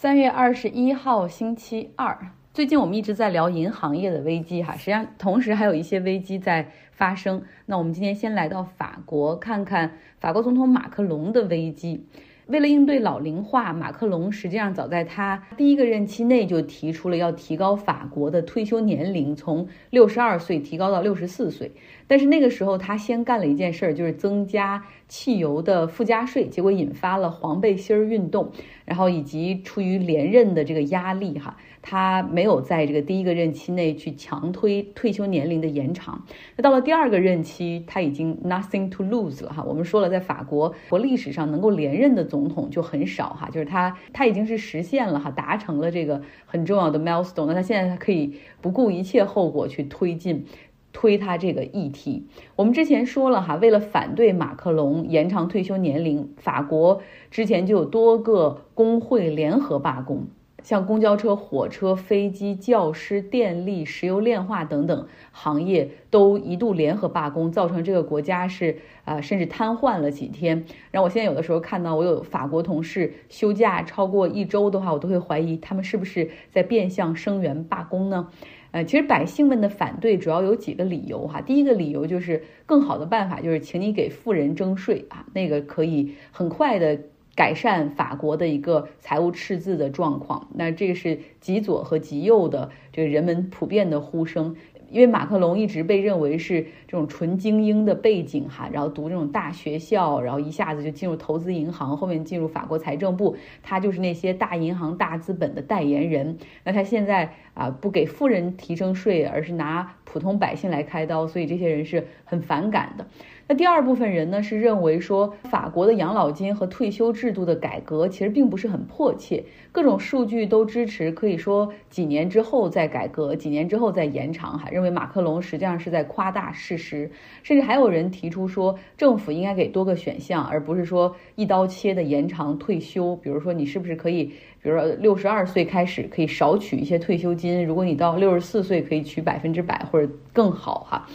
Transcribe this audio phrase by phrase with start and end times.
[0.00, 2.16] 三月二十一号，星期二。
[2.54, 7.42] 最近我们一直在聊银行业的危机，哈，实际上同时还有一些危机在发生。
[7.66, 12.06] 那我们今天先来到法国，看看法国总统马克龙的危机。
[12.46, 21.72] 为了应对老龄化，马克龙实际上早在他第一个任期内就提出了要提高法国的退休年龄，从六十二岁提高到六十四岁。
[22.06, 28.52] 但是那个时候他先干了一件事儿，就是增加汽油的附加税，结果引发了黄背心儿运动，
[28.84, 31.56] 然后以及出于连任的这个压力，哈。
[31.80, 36.22] 他没有在这个第一个任期内去强推退休年龄的延长，
[36.56, 39.62] 那到了第二个任期，他已经 nothing to lose 了哈。
[39.62, 50.44] 我们说了，在法国国历史上能够连任的总统就很少哈，就是他他已经是实现了哈，达成了这个很重要的 milestone，那他现在他可以不顾一切后果去推进
[50.92, 52.26] 推他这个议题。
[52.56, 60.26] 我们之前说了哈，为了反对马克龙延长退休年龄，法国之前就有多个工会联合罢工。
[60.64, 70.64] 像公交车、火车、飞机、教师、电力、石油炼化等等行业都一度联合罢工，造成这个国家是啊，甚至瘫痪了几天。
[70.90, 78.28] 然后我现在有的时候看到我有法国同事休假超过一周的话，我都会怀疑他们是不是在变相声援罢工呢？
[78.70, 81.40] 呃，其实百姓们的反对主要有几个理由哈。
[81.40, 86.98] 第一个理由就是更好的办法就是请你给富人征税啊，那个可以很快的。
[87.38, 94.56] 改善法国的一个财务赤字的状况，那这个是极左和极右的这个人们普遍的呼声。
[94.90, 106.38] 因为马克龙一直被认为是这种纯精英的背景哈，然后读这种大学校，然后一下子就进入投资银行，后面进入法国财政部，他就是那些大银行、大资本的代言人。
[106.64, 113.06] 那他现在啊，不给富人提升税，而是拿普通百姓来开刀，所以这些人是很反感的。
[113.50, 124.58] 那第二部分人呢，是认为说法国的养老金和退休制度的改革其实并不是很迫切，各种数据都支持，可以说几年之后再改革，几年之后再延长。
[124.58, 127.10] 哈，认为马克龙实际上是在夸大事实，
[127.42, 133.16] 甚至还有人提出说，政府应该给多个选项，而不是说一刀切的延长退休。
[133.16, 134.24] 比如说，你是不是可以，
[134.62, 141.08] 比如说六十二岁开始可以少取一些退休金，如果你到六十四岁可以取百分之百或者更好哈。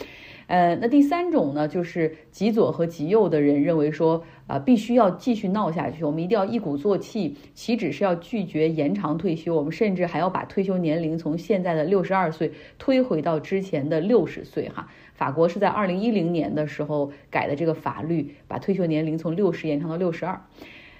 [0.53, 14.69] 呃，那第三种呢，就是极左和极右的人认为说，啊，必须要继续闹下去，我们一定要一鼓作气，岂止是要拒绝延长退休，我们甚至还要把退休年龄从现在的六十二岁推回到之前的六十岁。
[14.69, 20.39] 哈，法国是在二零一零年的时候改的这个法律，把退休年龄从六十延长到六十二。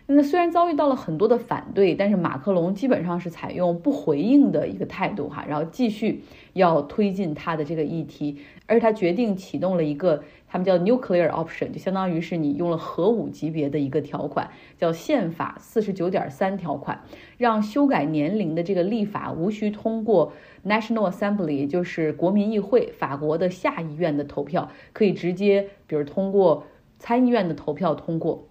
[0.05, 6.21] 那虽然遭遇到了很多的反对，但是马克龙基本上是采用不回应的一个态度哈，然后继续
[6.51, 17.03] 要推进他的这个议题，而他决定启动了一个他们叫 nuclear option，就相当于是你用了核武级别的一个条款，叫宪法四十九点三条款，
[17.37, 20.31] 让修改年龄的这个立法无需通过
[20.65, 26.65] National Assembly，就是国民议会，法国的下议院的投票，可以直接比如通过
[26.99, 28.47] 参议院的投票通过。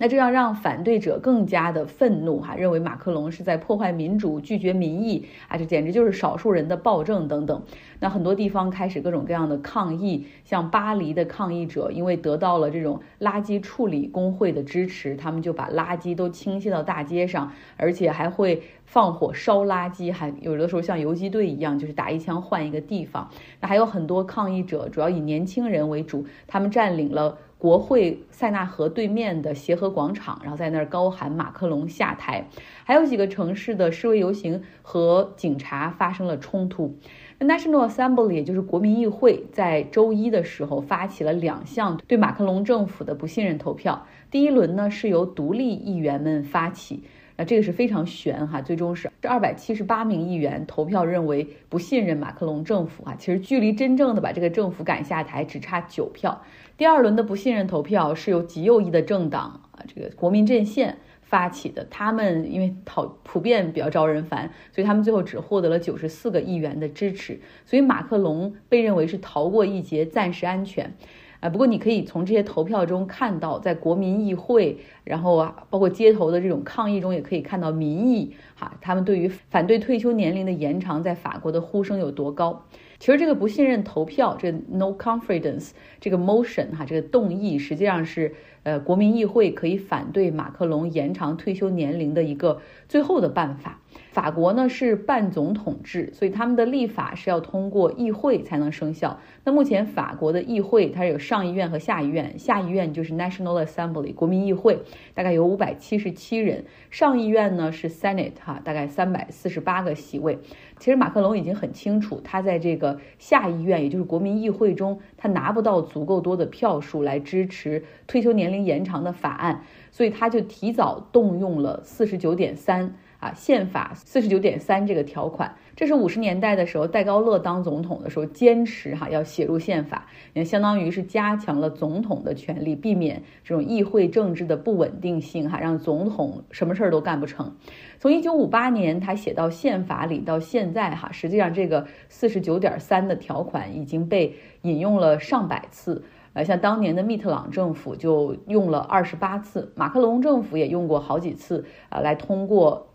[0.00, 7.62] 那这样让反对者更加的愤怒哈，认为马克龙是在破坏民主、拒绝民意啊，这简直就是少数人的暴政等等。
[7.98, 23.28] 那很多地方开始各种各样的抗议，像巴黎的抗议者，因为得到了这种垃圾处理工会的支持，他们就把垃圾都倾泻到大街上，而且还会放火烧垃圾，还有的时候像游击队一样，就是打一枪换一个地方。
[23.60, 27.36] 那还有很多抗议者，主要以年轻人为主，他们占领了。
[27.60, 32.48] 国会塞纳河对面的协和广场，然后在那儿高喊马克龙下台。
[32.84, 36.96] 还有几个城市的示威游行和警察发生了冲突。
[37.38, 44.06] National Assembly 也就是国民议会，在周一的时候发起了两项对马克龙政府的不信任投票。
[44.30, 47.04] 第一轮呢是由独立议员们发起。
[47.40, 56.42] 那这个是非常悬哈，最终是这二百七十八名议员投票认为不信任马克龙政府啊，其实距离真正的把这个政府赶下台只差九票。
[56.76, 70.92] 第二轮的不信任投票是由极右翼的政党啊，这个国民阵线发起的，他们因为讨普遍比较招人烦，所以他们最后只获得了九十四个议员的支持，所以马克龙被认为是逃过一劫，暂时安全。
[71.40, 82.64] 啊，不过你可以从这些投票中看到，在国民议会，然后啊，包括街头的这种抗议中，也可以看到民意哈，他们对于反对退休年龄的延长，在法国的呼声有多高。
[83.00, 93.80] 其实这个不信任投票，这 no confidence 这个 motion 哈，这个动议实际上是呃国民议会可以反对马克龙延长退休年龄的一个最后的办法。
[94.12, 99.18] 法国呢是半总统制，所以他们的立法是要通过议会才能生效。
[99.44, 104.80] 那目前法国的议会它有上议院和下议院，下议院就是 National Assembly 国民议会，
[105.14, 110.38] 大概有五百七十七人；上议院呢是 Senate 哈，大概三百四十八个席位。
[110.78, 122.94] 其实马克龙已经很清楚，他在这个下议院，也就是国民议会中，他拿不到足够多的票数来支持退休年龄延长的法案，所以他就提早动用了四十九点三。
[123.20, 137.54] 啊，宪法四十九点三这个条款，这是五十年代的时候戴高乐当总统的时候坚持哈要写入宪法，也相当于是加强了总统的权利，避免这种议会政治的不稳定性哈，让总统什么事儿都干不成。
[137.98, 146.02] 从一九五八年他写到宪法里到现在哈，实际上这个四十九点三的条款已经被引用了上百次，
[146.32, 152.86] 呃，像当年的密特朗政府就用了二十八次，马克龙政府也用过好几次啊，来通过。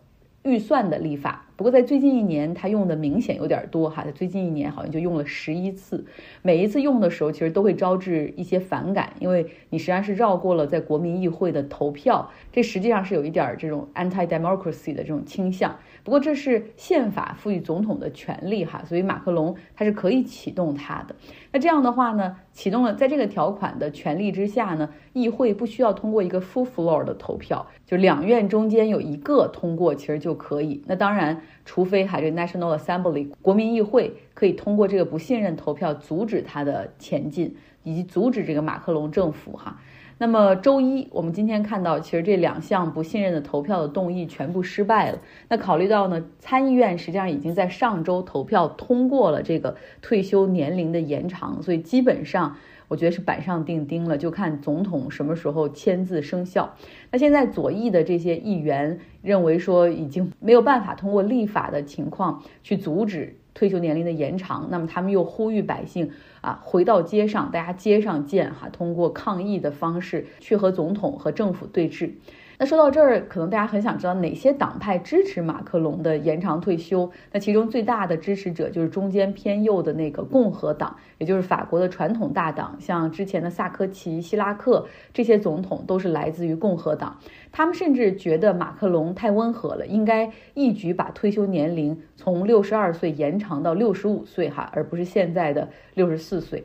[0.46, 1.45] 预算的立法。
[1.58, 4.04] 不过在最近一年，他用的明显有点多哈。
[4.04, 6.06] 在最近一年，好像就用了十一次。
[6.42, 15.74] 每一次用的时候，其实都会招致一些反感，因为你实际上是绕过了在国民议会的投票，这实际上是有一点这种 anti-democracy 的这种倾向。
[16.04, 21.16] 不过这是宪法赋予总统的权利哈，所以马克龙他是可以启动他的。
[21.54, 30.84] 那这样的话呢，启动了在这个条款的权利之下呢，议会不需要通过一个 full floor 的投票，就两院中间有一个通过，其实就可以。
[30.86, 31.42] 那当然。
[31.66, 39.80] 除非哈这 National Assembly 国民议会可以通过这个不信任投票阻止他的前进，以及阻止这个马克龙政府哈。
[40.18, 45.20] 那么周一我们今天看到，其实这两项不信任的投票的动议全部失败了。
[45.50, 52.56] 那考虑到呢，参议院实际上已经在上周投票通过了这个退休年龄的延长，所以基本上。
[52.88, 56.76] 我觉得是板上钉钉了，就看总统什么时候签字生效。
[57.12, 66.12] 那现在左翼的这些议员认为说，已经没有办法通过立法的情况去阻止退休年龄的延长，那么他们又呼吁百姓
[66.42, 72.12] 啊回到街上，大家街上见哈，通过抗议的方式去和总统和政府对峙。
[72.58, 77.12] 那说到这儿，可能大家很想知道哪些党派支持马克龙的延长退休？
[77.34, 87.18] 那其中最大的支持者就是中间偏右的那个共和党，也就是法国的传统大党，像之前的萨科齐、希拉克这些总统都是来自于共和党。
[87.52, 96.64] 他们甚至觉得马克龙太温和了，应该一举把退休年龄从六十二岁延长到六十五岁，哈，而不是现在的六十四岁。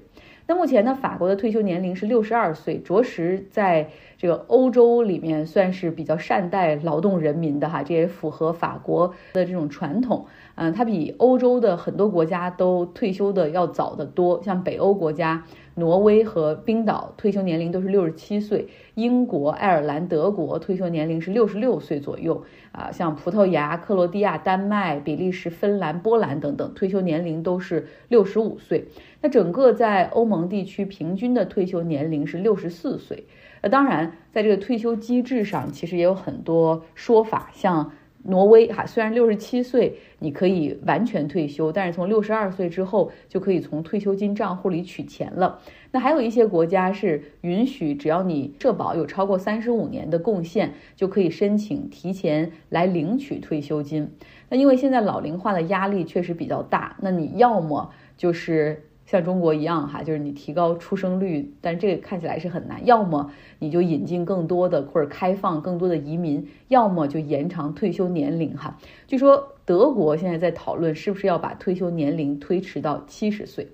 [0.51, 3.89] 那目前呢，法国的退休年龄是六十二岁，着实在
[4.19, 10.27] 这个欧洲里面算是比较善待劳动人民的哈，这也符合法国的这种传统。
[10.57, 15.45] 嗯，它比欧洲的很多国家都退休的要早得多，像北欧国家。
[15.81, 22.93] 挪威和冰岛退休年龄都是六十七岁，英国、爱尔兰、德国退休年龄是六十六岁左右啊。
[22.93, 28.87] 像葡萄牙、克罗地亚、丹麦、比利时、芬兰、波兰等等，退休年龄都是六十五岁。
[29.23, 33.25] 那整个在欧盟地区平均的退休年龄是六十四岁。
[33.63, 37.91] 那当然，在这个退休机制上，其实也有很多说法，像。
[38.25, 45.61] 挪威哈，虽然六十七岁你可以完全退休，但是从六十二岁之后就可以从退休金账户里取钱了。
[45.93, 54.11] 那还有一些国家是允许，只要你社保有超过三十五年的贡献，就可以申请提前来领取退休金。
[54.49, 58.85] 那因为现在老龄化的压力确实比较大，那你要么就是。
[59.11, 62.87] 像中国一样哈，就是你提高出生率，但这个看起来是很难。
[62.87, 68.79] 要么你就引进更多的或者开放更多的移民，要么就延长退休年龄哈。
[69.09, 73.67] 据说德国现在在讨论是不是要把退休年龄推迟到七十岁。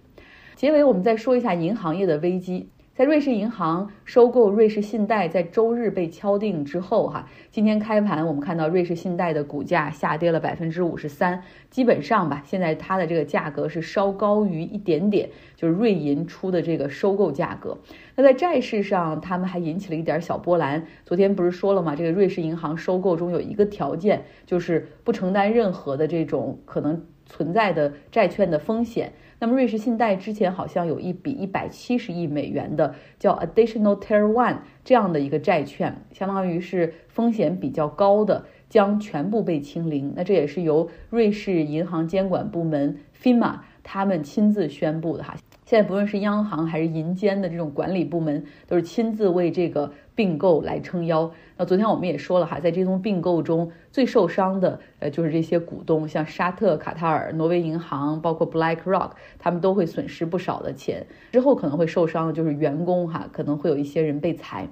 [0.55, 2.71] 结尾我们再说一下银行业的危机。
[2.97, 17.77] 在瑞士银行收购瑞士信贷在周日被敲定之后，哈，今天开盘我们看到瑞士信贷的股价下跌了百分之五十三，基本上吧，现在它的这个价格是稍高于一点点，就是瑞银出的这个收购价格。
[18.15, 20.83] 那在债市上，他们还引起了一点小波澜。
[21.05, 21.95] 昨天不是说了吗？
[21.95, 29.13] 这个瑞士银行收购中有一个条件，就是不承担任何的这种可能存在的债券的风险。
[29.39, 40.15] 那么瑞士信贷之前好像有一笔一百七十亿美元的叫 Additional Tier One 这样的一个债券，相当于是风险比较高的，将全部被清零。
[40.17, 45.37] 那这也是由瑞士银行监管部门 FINMA 他们亲自宣布的哈。
[45.67, 51.29] 现在不论是央行还是银监的这种管理部门，都是亲自为这个并购来撑腰。
[51.57, 61.05] 那昨天我们也说了哈，在这宗并购中最受伤的，呃，就是这些股东，像沙特、卡塔尔、挪威银行，包括 BlackRock，他们都会损失不少的钱。
[61.33, 64.69] 之后可能会受伤的就是员工哈，可能会有一些人被裁。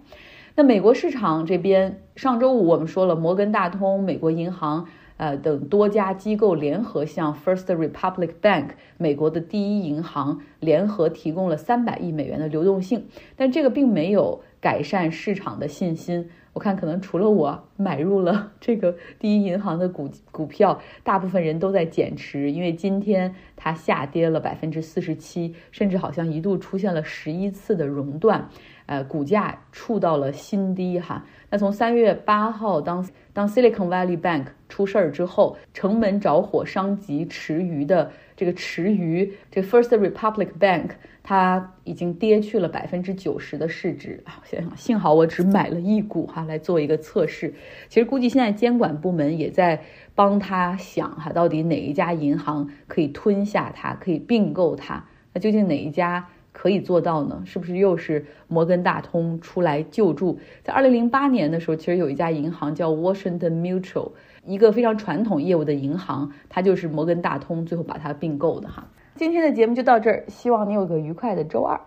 [0.54, 4.86] 那美国市场这边，上周五我们说了，摩根大通、美国银行。
[5.16, 13.06] 呃，等多家机构联合向 First Republic Bank 美国的第一银行联合提供了三百亿美元的流动性，
[13.37, 16.28] 但这个并没有改善市场的信心。
[16.52, 28.49] 我看可能除了我买入了 这个第一银行的股股票，大部分人都在减持，因为今天它下跌了百分之四十七，甚至好像一度出现了十一次的熔断。
[28.86, 31.24] 呃，股价触到了新低哈。
[31.50, 40.90] 那从三月八号，当当 Silicon Valley Bank 出事儿之后，城门着火，伤及池鱼的这个池鱼，这 First Republic Bank
[41.22, 44.42] 它已经跌去了百分之九十的市值啊。
[44.42, 47.54] 我想想，幸好我只买了一股哈，来做一个测试。
[47.88, 49.80] 其实估计现在监管部门也在
[50.14, 55.04] 帮他想哈，到底哪一家银行可以吞下它，可以并购它？
[55.32, 56.28] 那究竟哪一家？
[56.54, 57.42] 可以做到呢？
[57.44, 60.38] 是不是又是摩根大通出来救助？
[60.62, 64.12] 在二零零八年的时候，其实有一家银行叫 Washington Mutual，
[64.46, 68.88] 一个非常传统业务的银行，它就是摩根大通最后把它并购的哈。
[69.16, 71.78] 今天的节目就到这儿，希望你有个愉快的周二。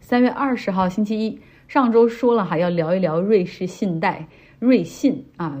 [0.00, 1.38] 三月二十号星期一，
[1.68, 4.26] 上周说了哈，要聊一聊瑞士信贷，
[4.58, 5.56] 瑞信啊，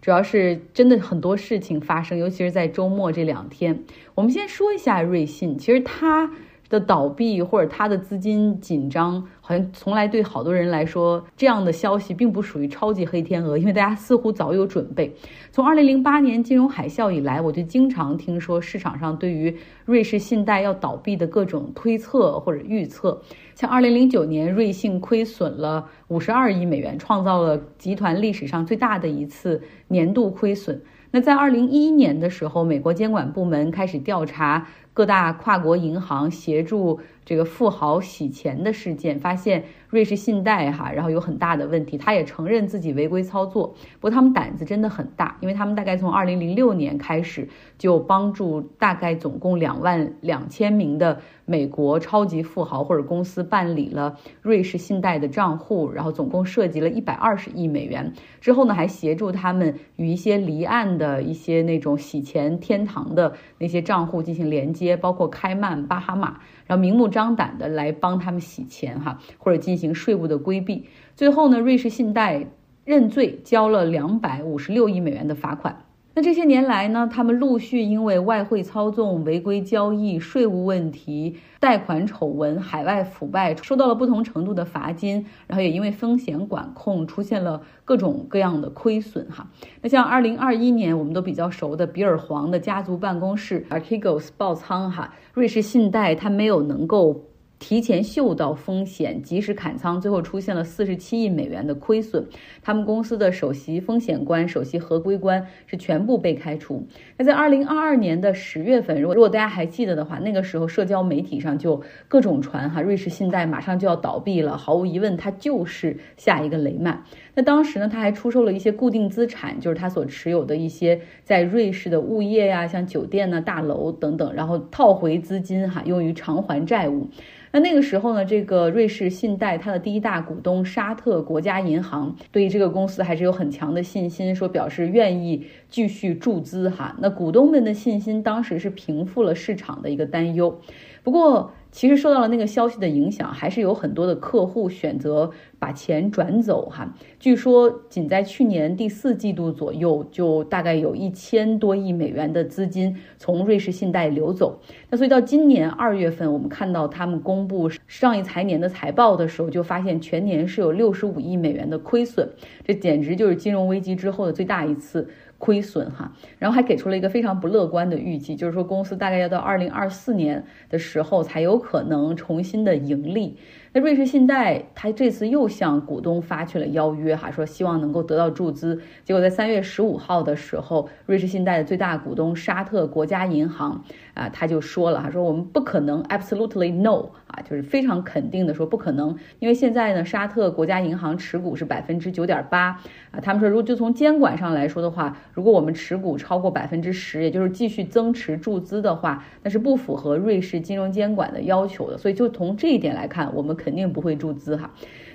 [0.00, 3.84] 主要是真的很多事情发生，尤其是在周末这两天。
[4.14, 6.30] 我们先说一下瑞信，其实它。
[6.72, 15.14] 的倒闭或者他的资金紧张，好像从来对好多人来说，这样的消息并不属于超级黑天鹅，因为大家似乎早有准备。
[15.50, 23.20] 从二零零八年金融海啸以来，我就经常听说市场上对于瑞士信贷要倒闭的各种推测或者预测。
[23.54, 30.82] 像二零零九年，瑞信亏损了五十二亿美元，创造了集团历史上最大的一次年度亏损。
[31.14, 34.66] 那在二零一一年的时候，美国监管部门开始调查。
[34.94, 41.98] 各大跨国银行协助这个富豪洗钱的事件，发现瑞士信贷哈，然后有很大的问题。
[41.98, 43.68] 他也承认自己违规操作，
[44.00, 47.48] 不过他们胆子真的很大，因为他们大概从二零零六年开始
[47.78, 58.12] 就帮助大概总共两万两千名的美国超级富豪或者公司办理了瑞士信贷的账户，然后总共涉及了一百二十亿美元。
[58.40, 64.96] 之后呢，还协助他们与一些离岸的一些那种洗钱天堂的那些账户进行连接。
[65.02, 66.28] 包括开曼、巴哈马，
[66.66, 70.86] 然后明目张胆的来帮他们洗钱哈，或者进行税务的规避。
[71.14, 72.46] 最后呢，瑞士信贷
[72.84, 75.84] 认罪，交了两百五十六亿美元的罚款。
[76.14, 89.48] 那这些年来呢，他们陆续因为外汇操纵、违规交易、税务问题、贷款丑闻、海外腐败，收到了不同程度的罚金，然后也因为风险管控出现了各种各样的亏损哈。
[89.80, 97.31] 那像二零二一年我们都比较熟的比尔黄的家族办公室 Archegos 爆仓哈，瑞士信贷它没有能够。
[97.62, 102.26] 提前嗅到风险，及时砍仓，最后出现了四十七亿美元的亏损。
[102.60, 106.84] 他们公司的首席风险官、首席合规官是全部被开除。
[107.16, 117.04] 那在二零二二年的十月份，如果如果大家还记得的话，那个时候社交媒体上就各种传哈，瑞士信贷马上就要倒闭了，毫无疑问，它就是下一个雷曼。
[117.34, 127.08] 那当时呢，他还出售了一些固定资产，就是他所持有的一些在瑞士的物业呀，像酒店呢、大楼等等，然后套回资金哈，用于偿还债务。
[127.50, 136.96] 那那个时候呢，这个瑞士信贷它的第一大股东沙特国家银行对于这个公司还是有很强的信心，说表示愿意继续注资哈。
[137.00, 140.60] 那股东们的信心当时是平复了市场的一个担忧，
[141.02, 141.52] 不过。
[141.72, 146.94] 其实受到了那个消息的影响，还是有很多的客户选择把钱转走哈。
[147.18, 154.60] 据说仅在去年第四季度左右，就大概有一千多亿美元的资金从瑞士信贷流走。
[154.90, 162.28] 那所以到今年二月份，我们看到他们公布上一财年的财报的时候，就发现全年是有六十五亿美元的亏损，
[162.64, 165.08] 这简直就是金融危机之后的最大一次。
[165.42, 173.36] 亏损哈，然后还给出了一个非常不乐观的预计，就是说公司大概要到二零二四年的时候才有可能重新的盈利。
[173.74, 178.78] 那瑞士信贷它这次又向股东发去了邀约，哈，说希望能够得到注资。
[179.02, 192.78] 结果在三月十五号的时候，瑞士信贷的最大股东沙特国家银行啊，他就说了，哈，说我们不可能，absolutely no，啊，就是非常肯定的说不可能，因为现在呢，沙特国家银行持股是百分之九点八，
[193.10, 201.96] 啊，他们说如果就从监管上来说的话，如果我们持股超过百分之十，也就是继续增持注资的话，那是不符合瑞士金融监管的要求的。
[201.96, 203.56] 所以就从这一点来看，我们。
[203.62, 204.68] 肯定不会注资哈，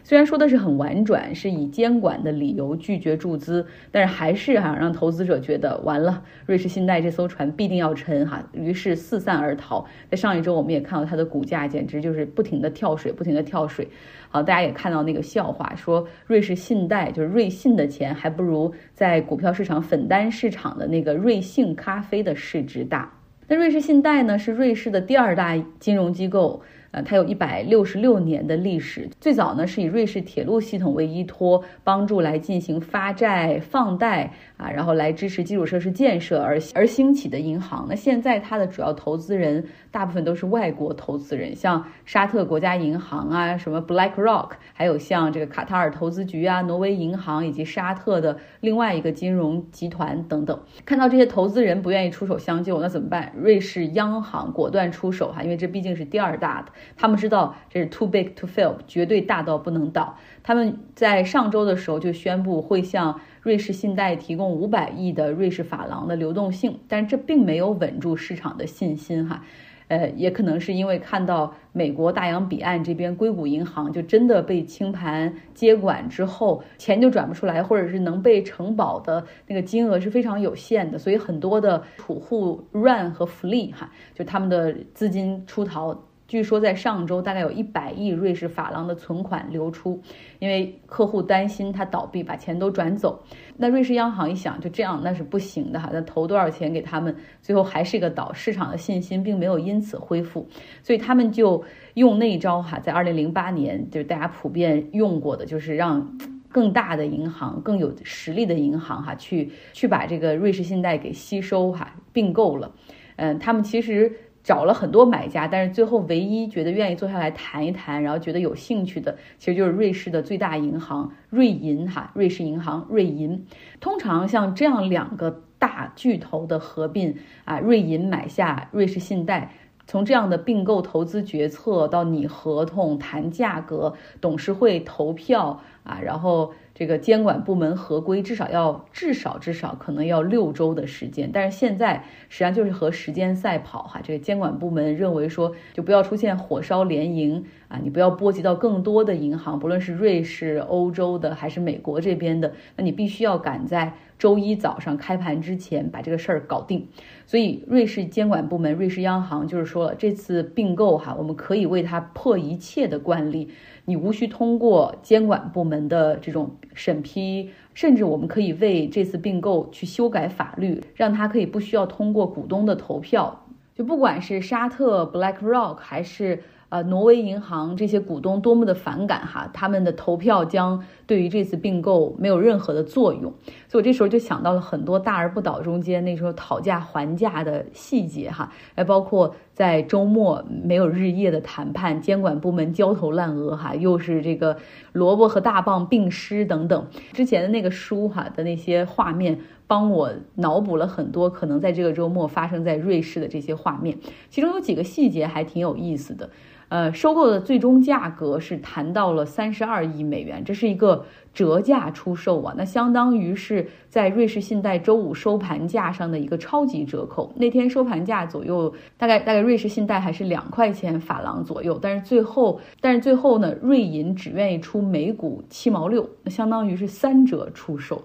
[0.03, 9.85] 虽然说的是很婉转，是以监管的理由拒绝注资，但是还是哈让投资者觉得完了，瑞士信贷这艘船必定要沉哈，于是四散而逃。
[10.09, 13.87] 在上一周我们也看到它的股价简直就是不停的跳水，不停的跳水。
[14.29, 23.11] 好，大家也看到那个笑话，说瑞士信贷就是瑞信的钱还不如在股票市场粉单市场的那个瑞幸咖啡的市值大。
[23.49, 26.61] 那瑞士信贷呢是瑞士的第二大金融机构。
[26.91, 37.85] 呃，它有一百六十六年的历史，最早呢是以瑞士铁路系统为依托，帮助来进行发债放贷啊，然后来支持基础设施建设而而兴起的银行。
[37.87, 50.59] 那现在它的主要投资人大部分都是外国投资人，像沙特国家银行啊，什么 BlackRock，还有像这个卡塔尔投资局啊、挪威银行以及沙特的另外一个金融集团等等。
[50.85, 53.31] 看到这些投资人不愿意出手相救，那怎么办？
[53.37, 56.71] 瑞士央行果断出手哈，因为这毕竟是第二大的。
[56.95, 60.17] 他们知道这是 too big to fail，绝对大到不能倒。
[60.41, 69.41] 他们在上周的时候就宣布会向瑞士信贷提供五百亿的瑞士法郎的流动性，但这并没有稳住市场的信心哈。
[69.87, 85.97] 呃，也可能是因为看到美国大洋彼岸这边硅谷银行就真的被清盘接管之后，钱就转不出来，或者是能被承保的那个金额是非常有限的，所以很多的储户 run 和 flee 哈，就他们的资金出逃。
[86.27, 90.01] 据说在上周，大概有一百亿瑞士法郎的存款流出，
[90.39, 93.23] 因为客户担心它倒闭，把钱都转走。
[93.55, 100.45] 那瑞士央行一想，就这样那是不行的哈，那投多少钱给他们，最后还是一个倒，市场的信心并没有因此恢复，
[100.83, 106.05] 所以他们就用那招哈，在二零零八年就是大家普遍用过的，就是让
[106.49, 112.69] 更大的银行、更有实力的银行哈，去去把这个瑞士信贷给吸收哈，并购了。
[113.15, 114.11] 嗯，他们其实。
[114.47, 123.45] 找了很多买家，但是最后唯一觉得愿意坐下来谈一谈，然后觉得有兴趣的，其实就是瑞士的最大银行瑞银哈，瑞士银行瑞银。
[123.81, 129.51] 通常像这样两个大巨头的合并啊，瑞银买下瑞士信贷，
[129.85, 136.53] 从这样的并购投资决策到拟合同、谈价格、董事会投票啊，然后。
[136.77, 143.99] 这个监管部门合规至少要至少至少可能要六周的时间，但是现在实际上就是和时间赛跑哈。
[144.03, 156.87] 这个监管部门认为说，就不要出现火烧连营啊，你不要波及到更多的银行，不论是瑞士、欧洲的还是美国这边的，那你必须要赶在周一早上开盘之前把这个事儿搞定。
[157.25, 163.49] 所以瑞士监管部门、瑞士央行就是说了，这次并购哈，我们可以为它破一切的惯例。
[163.85, 173.45] 你无需通过监管部门的这种审批，甚至我们可以为这次并购去修改法律，让它可以不需要通过股东的投票。
[173.75, 176.43] 就不管是沙特、BlackRock 还是。
[176.69, 183.33] 呃，挪威银行这些股东多么的反感哈，他们的投票将对于这次并购没有任何的作用，
[183.69, 194.57] 所以我这时候就想到了很多大而不倒中间那时候讨价还价的细节哈，还包括在周末没有日夜的谈判，监管部门焦头烂额哈，又是这个
[194.91, 203.97] 萝卜和大棒并施等等，之前的那个书哈的那些画面，帮我脑补了很多可能在这个周末发生在瑞士的这些画面，
[204.29, 206.29] 其中有几个细节还挺有意思的。
[206.69, 217.31] 呃，收购的最终价格是谈到了三十二亿美元，这是一个折价出售啊，那相当于是在瑞士信贷周五收盘价上的一个超级折扣。
[217.37, 228.03] 那天收盘价左右，大概大概瑞士信贷还是两块钱法郎左右，但是最后但是最后呢，瑞银只愿意出每股七毛六，那相当于是三折出售。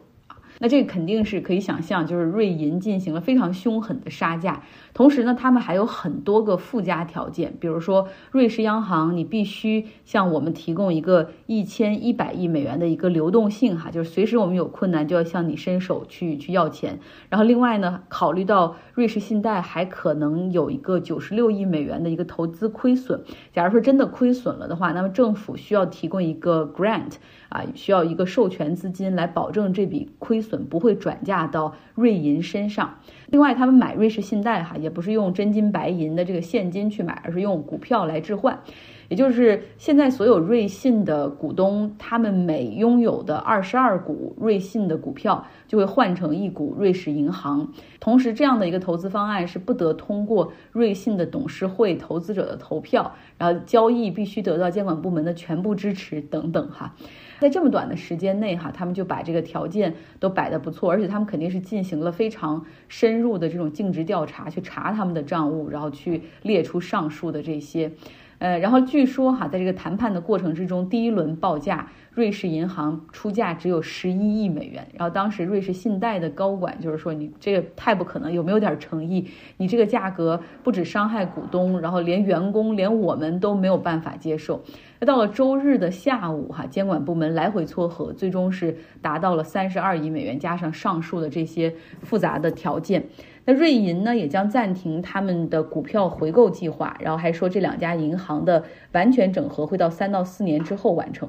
[0.58, 4.62] 那这个肯定是可以想象，就是瑞银进行了非常凶狠的杀价，
[4.94, 17.00] 同时呢，他们还有很多个附加条件，比如说瑞士央行，你必须向我们提供一个一千一百亿美元的一个流动性，哈，就是随时我们有困难就要向你伸手去去要钱。
[17.28, 27.12] 然后另外呢，考虑到瑞士信贷还可能有一个九十六亿美元的一个投资亏损，假如说真的亏损了的话，那么政府需要提供一个 grant。
[27.48, 32.94] 啊，需要一个授权资金来保证这笔亏损不会转嫁到瑞银身上。
[33.32, 38.60] 另外，他们买瑞士信贷哈，也不是用真金白银的这个现金去买，而是用股票来置换。
[39.08, 47.72] 也就是现在所有瑞信的股东，他们每拥有的二十二股瑞信的股票就会换成一股瑞士银行。
[48.00, 56.94] 同时，这样的一个投资方案是不得通过瑞信的董事会投资者的投票，然后交易必须得到监管部门的全部支持等等哈。
[57.42, 67.90] 在这么短的时间内，哈，他们就把这个条件都摆得不错，而且他们肯定是进行了非常深入的这种尽职调查，去查他们的账务，然后去列出上述的这些。
[68.38, 74.86] 呃，然后据说哈，在这个谈判的过程之中，第一轮报价，瑞士银行出价只有十一亿美元。
[74.94, 79.26] 然后当时瑞士信贷的高管就是说，你这个太不可能，有没有点诚意？
[79.56, 84.62] 你这个价格不止伤害股东，然后连员工，连我们都没有办法接受。
[85.00, 93.06] 那到了周日的下午哈，监管部门来回撮合，最终是达到了三十二亿美元，加上上述的这些复杂的条件。
[93.44, 101.28] 那瑞银呢，也将暂停他们的股票回购计划，然后还说这两家银行的完全整合会到三到四年之后完成。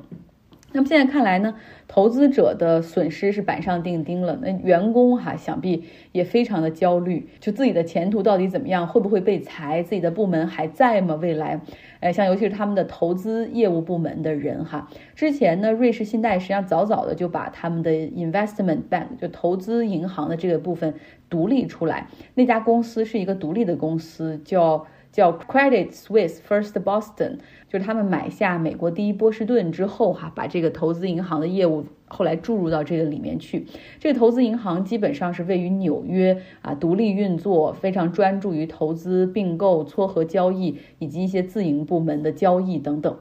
[0.74, 1.56] 那么现在看来呢，
[1.88, 4.40] 投资者的损失是板上钉钉了。
[4.42, 9.84] 那员工哈，想必也非常的焦虑，就自己的前途到底怎么样，会不会被裁？
[9.84, 11.14] 自己的部门还在吗？
[11.16, 11.62] 未来，
[12.00, 20.96] 哎，像尤其是他们的投资业务部门的人哈，之前呢，瑞士信贷实际上早早的就把他们的 investment bank 就投资银行的这个部分
[21.30, 22.08] 独立出来。
[22.34, 24.88] 那家公司是一个独立的公司，叫。
[25.14, 27.38] 叫 Credit Suisse First Boston，
[27.70, 33.68] 就是他们买下美国第一波士顿之后，哈，把这个投资银行的业务后来注入到这个里面去。
[34.00, 43.16] 这个投资银行基本上是位于纽约啊，独立运作，非常专注于投资、并购、撮合交易以及一些自营部门的交易等等。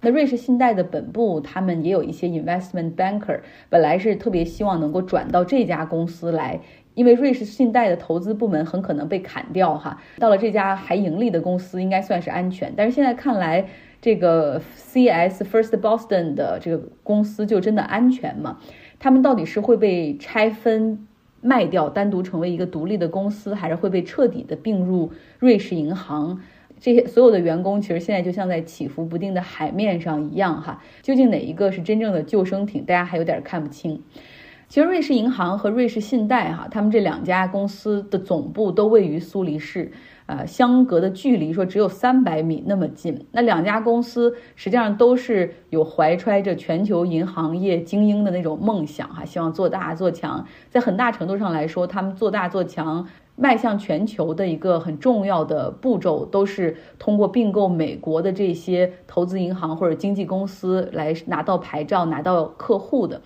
[0.00, 6.60] 那瑞士信贷的本部，他们也有一些 investment banker，本来是特别希望能够转到这家公司来。
[6.94, 12.72] 因为瑞士信贷的投资部门很可能被砍掉，哈，到了这家还盈利的公司应该算是安全。
[12.76, 13.66] 但是现在看来，
[14.00, 18.58] 这个 CS First Boston 的这个公司就真的安全吗？
[18.98, 21.06] 他们到底是会被拆分
[21.40, 26.40] 卖掉，单独成为一个独立的公司，还是会被彻底的并入瑞士银行？
[26.80, 34.02] 这些所有的员工其实现在就像在起伏不定的海面上一样，哈，究竟哪一个是真正的救生艇，大家还有点看不清。
[34.68, 39.92] 其实瑞士银行和瑞士信贷哈，他们这两家公司的总部都位于苏黎世，
[40.26, 43.26] 呃，相隔的距离说只有三百米那么近。
[43.30, 50.44] 那两家公司实际上都是有怀揣着全球银行业精英的那种梦想哈，希望做大做强。
[50.70, 63.20] 在很大程度上来说，他们做大做强、迈向全球的一个很重要的步骤，都是通过并购美国的这些投资银行或者经纪公司来拿到牌照、拿到客户的。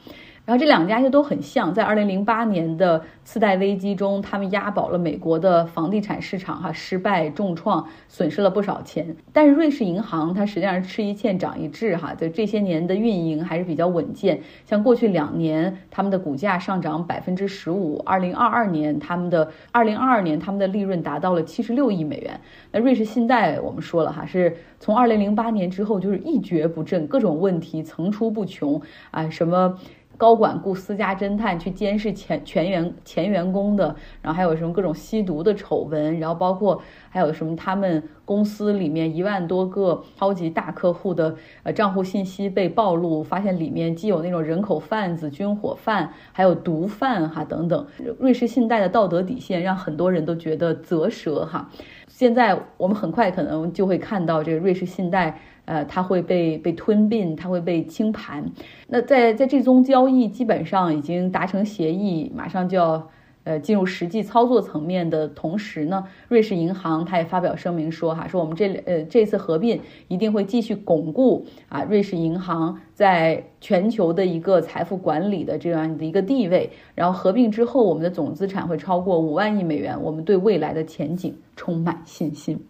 [0.49, 9.15] 然后这两家就都很像，在二零零八年的次贷危机中，他们押宝了美国的房地产市场，哈，失败重创，损失了不少钱。
[9.31, 14.41] 但是瑞士银行它实际上是吃一堑长一智，哈，就这些年的运营还是比较稳健。
[14.65, 22.41] 像过去两年，他们的股价上涨百分之十五，二零二二年他们的二零二二年他们的利润达到了七十六亿美元。
[22.73, 28.81] 那瑞士信贷我们说了哈，是从二零零八年之后就是一蹶不振，各种问题层出不穷
[29.11, 29.79] 啊，什么。
[30.19, 47.87] 高管雇私家侦探去监视前全员前员工的，然后还有什么各种吸毒的丑闻，然后包括还有什么他们公司里面一万多个超级大客户的呃账户信息被暴露，发现里面既有那种人口贩子、军火贩，还有毒贩哈等等。
[48.19, 51.71] 瑞士信贷的道德底线让很多人都觉得啧舌哈。
[52.07, 55.41] 现在我们很快可能就会看到这个瑞士信贷。
[55.69, 58.43] 呃，它会被被吞并，它会被清盘。
[58.87, 63.07] 那在在这宗交易基本上已经达成协议，马上就要
[63.49, 76.71] 呃进入实际操作层面的同时呢，瑞士银行它也发表声明说哈，说我们这呃这次合并一定会继续巩固啊瑞士银行在全球的一个财富管理的这样的一个地位。
[76.95, 82.61] 然后合并之后，我们的总资产会超过五万亿美元，我们对未来的前景充满信心。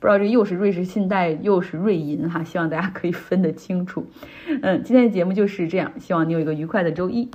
[0.00, 4.04] 不知道这又是瑞士信贷又是瑞银哈，希望大家可以分得清楚。
[4.62, 7.30] 嗯，今天的节目就是这样，希望你有一个愉快的周一。